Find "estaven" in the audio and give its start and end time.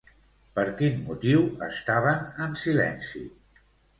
1.67-2.25